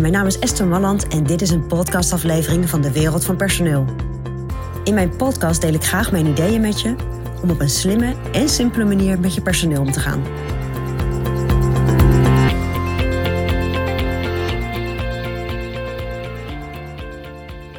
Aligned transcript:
Mijn 0.00 0.12
naam 0.12 0.26
is 0.26 0.38
Esther 0.38 0.66
Malland 0.66 1.08
en 1.08 1.24
dit 1.24 1.42
is 1.42 1.50
een 1.50 1.66
podcastaflevering 1.66 2.68
van 2.68 2.80
de 2.80 2.92
Wereld 2.92 3.24
van 3.24 3.36
Personeel. 3.36 3.84
In 4.84 4.94
mijn 4.94 5.16
podcast 5.16 5.60
deel 5.60 5.72
ik 5.74 5.84
graag 5.84 6.12
mijn 6.12 6.26
ideeën 6.26 6.60
met 6.60 6.80
je 6.80 6.94
om 7.42 7.50
op 7.50 7.60
een 7.60 7.68
slimme 7.68 8.14
en 8.32 8.48
simpele 8.48 8.84
manier 8.84 9.20
met 9.20 9.34
je 9.34 9.42
personeel 9.42 9.80
om 9.80 9.92
te 9.92 10.00
gaan. 10.00 10.22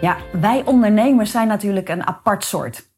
Ja, 0.02 0.18
wij 0.32 0.66
ondernemers 0.66 1.32
zijn 1.32 1.48
natuurlijk 1.48 1.90
een 1.90 2.08
apart 2.08 2.44
soort. 2.44 2.90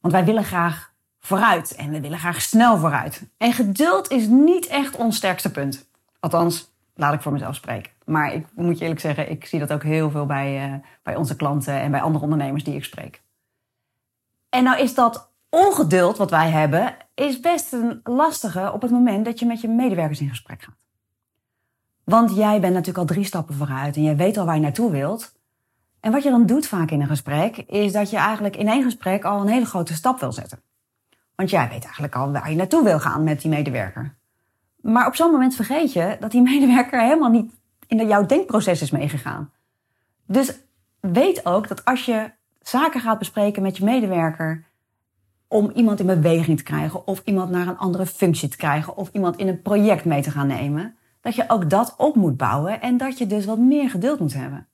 Want 0.00 0.14
wij 0.14 0.24
willen 0.24 0.44
graag 0.44 0.92
vooruit 1.20 1.74
en 1.74 1.90
we 1.90 2.00
willen 2.00 2.18
graag 2.18 2.40
snel 2.40 2.78
vooruit. 2.78 3.22
En 3.36 3.52
geduld 3.52 4.10
is 4.10 4.26
niet 4.26 4.66
echt 4.66 4.96
ons 4.96 5.16
sterkste 5.16 5.50
punt. 5.50 5.90
Althans, 6.20 6.70
laat 6.94 7.14
ik 7.14 7.20
voor 7.20 7.32
mezelf 7.32 7.54
spreken. 7.54 7.96
Maar 8.08 8.32
ik 8.32 8.46
moet 8.54 8.76
je 8.76 8.82
eerlijk 8.82 9.00
zeggen, 9.00 9.30
ik 9.30 9.44
zie 9.44 9.58
dat 9.58 9.72
ook 9.72 9.82
heel 9.82 10.10
veel 10.10 10.26
bij, 10.26 10.68
uh, 10.68 10.74
bij 11.02 11.16
onze 11.16 11.36
klanten 11.36 11.80
en 11.80 11.90
bij 11.90 12.00
andere 12.00 12.24
ondernemers 12.24 12.64
die 12.64 12.74
ik 12.74 12.84
spreek. 12.84 13.22
En 14.48 14.64
nou 14.64 14.80
is 14.80 14.94
dat 14.94 15.30
ongeduld 15.48 16.16
wat 16.16 16.30
wij 16.30 16.50
hebben, 16.50 16.96
is 17.14 17.40
best 17.40 17.72
een 17.72 18.00
lastige 18.04 18.72
op 18.72 18.82
het 18.82 18.90
moment 18.90 19.24
dat 19.24 19.38
je 19.38 19.46
met 19.46 19.60
je 19.60 19.68
medewerkers 19.68 20.20
in 20.20 20.28
gesprek 20.28 20.62
gaat. 20.62 20.76
Want 22.04 22.36
jij 22.36 22.60
bent 22.60 22.72
natuurlijk 22.72 22.98
al 22.98 23.14
drie 23.14 23.24
stappen 23.24 23.54
vooruit 23.54 23.96
en 23.96 24.02
jij 24.02 24.16
weet 24.16 24.36
al 24.36 24.44
waar 24.44 24.54
je 24.54 24.60
naartoe 24.60 24.90
wilt. 24.90 25.34
En 26.00 26.12
wat 26.12 26.22
je 26.22 26.30
dan 26.30 26.46
doet 26.46 26.66
vaak 26.66 26.90
in 26.90 27.00
een 27.00 27.06
gesprek, 27.06 27.56
is 27.56 27.92
dat 27.92 28.10
je 28.10 28.16
eigenlijk 28.16 28.56
in 28.56 28.68
één 28.68 28.82
gesprek 28.82 29.24
al 29.24 29.40
een 29.40 29.48
hele 29.48 29.66
grote 29.66 29.94
stap 29.94 30.20
wil 30.20 30.32
zetten. 30.32 30.60
Want 31.34 31.50
jij 31.50 31.68
weet 31.68 31.84
eigenlijk 31.84 32.16
al 32.16 32.32
waar 32.32 32.50
je 32.50 32.56
naartoe 32.56 32.84
wil 32.84 33.00
gaan 33.00 33.24
met 33.24 33.40
die 33.40 33.50
medewerker. 33.50 34.16
Maar 34.76 35.06
op 35.06 35.14
zo'n 35.14 35.30
moment 35.30 35.54
vergeet 35.54 35.92
je 35.92 36.16
dat 36.20 36.30
die 36.30 36.42
medewerker 36.42 37.00
helemaal 37.00 37.30
niet 37.30 37.56
in 37.88 38.06
jouw 38.06 38.26
denkproces 38.26 38.82
is 38.82 38.90
meegegaan. 38.90 39.52
Dus 40.26 40.58
weet 41.00 41.46
ook 41.46 41.68
dat 41.68 41.84
als 41.84 42.04
je 42.04 42.30
zaken 42.60 43.00
gaat 43.00 43.18
bespreken 43.18 43.62
met 43.62 43.76
je 43.76 43.84
medewerker 43.84 44.64
om 45.48 45.70
iemand 45.70 46.00
in 46.00 46.06
beweging 46.06 46.56
te 46.56 46.62
krijgen 46.62 47.06
of 47.06 47.22
iemand 47.24 47.50
naar 47.50 47.66
een 47.66 47.78
andere 47.78 48.06
functie 48.06 48.48
te 48.48 48.56
krijgen 48.56 48.96
of 48.96 49.10
iemand 49.12 49.36
in 49.36 49.48
een 49.48 49.62
project 49.62 50.04
mee 50.04 50.22
te 50.22 50.30
gaan 50.30 50.46
nemen, 50.46 50.96
dat 51.20 51.34
je 51.34 51.44
ook 51.48 51.70
dat 51.70 51.94
op 51.96 52.14
moet 52.14 52.36
bouwen 52.36 52.80
en 52.80 52.96
dat 52.96 53.18
je 53.18 53.26
dus 53.26 53.44
wat 53.44 53.58
meer 53.58 53.90
geduld 53.90 54.20
moet 54.20 54.34
hebben. 54.34 54.66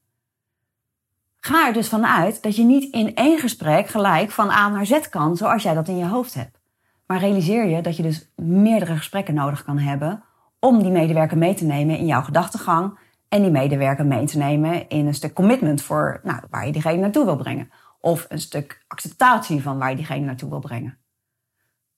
Ga 1.36 1.66
er 1.66 1.72
dus 1.72 1.88
vanuit 1.88 2.42
dat 2.42 2.56
je 2.56 2.64
niet 2.64 2.92
in 2.92 3.14
één 3.14 3.38
gesprek 3.38 3.86
gelijk 3.86 4.30
van 4.30 4.50
A 4.50 4.68
naar 4.68 4.86
Z 4.86 5.08
kan 5.08 5.36
zoals 5.36 5.62
jij 5.62 5.74
dat 5.74 5.88
in 5.88 5.96
je 5.96 6.06
hoofd 6.06 6.34
hebt. 6.34 6.60
Maar 7.06 7.18
realiseer 7.18 7.66
je 7.66 7.82
dat 7.82 7.96
je 7.96 8.02
dus 8.02 8.28
meerdere 8.36 8.96
gesprekken 8.96 9.34
nodig 9.34 9.64
kan 9.64 9.78
hebben 9.78 10.22
om 10.58 10.82
die 10.82 10.92
medewerker 10.92 11.38
mee 11.38 11.54
te 11.54 11.64
nemen 11.64 11.98
in 11.98 12.06
jouw 12.06 12.22
gedachtegang 12.22 12.98
en 13.34 13.42
die 13.42 13.50
medewerker 13.50 14.06
mee 14.06 14.26
te 14.26 14.38
nemen 14.38 14.88
in 14.88 15.06
een 15.06 15.14
stuk 15.14 15.32
commitment 15.32 15.82
voor 15.82 16.20
nou, 16.22 16.40
waar 16.50 16.66
je 16.66 16.72
diegene 16.72 17.00
naartoe 17.00 17.24
wil 17.24 17.36
brengen. 17.36 17.70
Of 18.00 18.26
een 18.28 18.40
stuk 18.40 18.84
acceptatie 18.86 19.62
van 19.62 19.78
waar 19.78 19.90
je 19.90 19.96
diegene 19.96 20.24
naartoe 20.24 20.48
wil 20.48 20.58
brengen. 20.58 20.98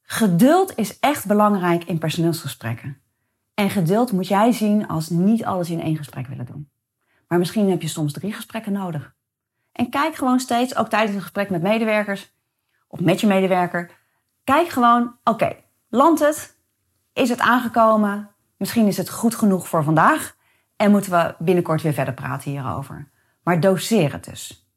Geduld 0.03 0.73
is 0.77 0.99
echt 0.99 1.27
belangrijk 1.27 1.85
in 1.85 1.99
personeelsgesprekken. 1.99 3.01
En 3.55 3.71
geduld 3.71 4.13
moet 4.13 4.29
jij 4.29 4.53
zien 4.53 4.89
als 4.89 5.09
niet 5.09 5.45
alles 5.45 5.71
in 5.71 5.81
één 5.81 5.97
gesprek 5.97 6.27
willen 6.27 6.47
doen. 6.47 6.71
Maar 7.29 7.39
misschien 7.39 7.71
heb 7.71 7.83
je 7.83 7.89
soms 7.89 8.13
drie 8.13 8.33
gesprekken 8.33 8.73
nodig. 8.73 9.15
En 9.73 9.91
kijk 9.91 10.15
gewoon 10.15 10.41
steeds, 10.41 10.77
ook 10.77 10.89
tijdens 10.89 11.15
een 11.15 11.23
gesprek 11.23 11.51
met 11.51 11.63
medewerkers 11.63 12.35
of 12.89 13.01
met 13.01 13.21
je 13.21 13.27
medewerker, 13.27 13.91
kijk 14.45 14.69
gewoon, 14.69 15.17
oké, 15.25 15.57
landt 15.89 16.21
het? 16.21 16.57
Is 17.13 17.29
het 17.29 17.41
aangekomen? 17.41 18.31
Misschien 18.57 18.87
is 18.87 18.97
het 18.97 19.11
goed 19.11 19.35
genoeg 19.35 19.69
voor 19.69 19.85
vandaag 19.85 20.36
en 20.77 20.91
moeten 20.91 21.11
we 21.11 21.35
binnenkort 21.39 21.83
weer 21.83 21.93
verder 21.93 22.15
praten 22.15 22.51
hierover. 22.51 23.09
Maar 23.43 23.61
doseer 23.61 24.13
het 24.13 24.25
dus. 24.25 24.71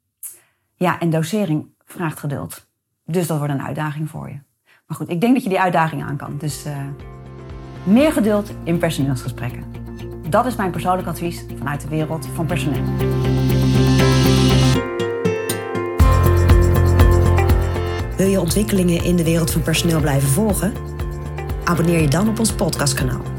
Ja, 0.75 0.99
en 0.99 1.09
dosering 1.09 1.67
vraagt 1.85 2.19
geduld. 2.19 2.67
Dus 3.05 3.27
dat 3.27 3.37
wordt 3.37 3.53
een 3.53 3.61
uitdaging 3.61 4.09
voor 4.09 4.29
je. 4.29 4.39
Maar 4.87 4.97
goed, 4.97 5.09
ik 5.09 5.21
denk 5.21 5.33
dat 5.33 5.43
je 5.43 5.49
die 5.49 5.59
uitdaging 5.59 6.03
aan 6.03 6.17
kan. 6.17 6.37
Dus 6.37 6.65
uh, 6.65 6.77
meer 7.83 8.11
geduld 8.11 8.51
in 8.63 8.77
personeelsgesprekken. 8.77 9.63
Dat 10.29 10.45
is 10.45 10.55
mijn 10.55 10.71
persoonlijk 10.71 11.07
advies 11.07 11.45
vanuit 11.57 11.81
de 11.81 11.87
wereld 11.87 12.27
van 12.27 12.45
personeel. 12.45 12.83
Wil 18.17 18.27
je 18.27 18.39
ontwikkelingen 18.39 19.03
in 19.03 19.15
de 19.15 19.23
wereld 19.23 19.51
van 19.51 19.61
personeel 19.61 19.99
blijven 19.99 20.29
volgen? 20.29 20.73
Abonneer 21.63 22.01
je 22.01 22.07
dan 22.07 22.29
op 22.29 22.39
ons 22.39 22.53
podcastkanaal. 22.53 23.38